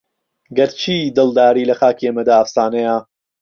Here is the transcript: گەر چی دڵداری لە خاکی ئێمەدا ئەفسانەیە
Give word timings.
گەر 0.57 0.69
چی 0.79 0.95
دڵداری 1.17 1.67
لە 1.69 1.75
خاکی 1.79 2.05
ئێمەدا 2.07 2.35
ئەفسانەیە 2.39 2.95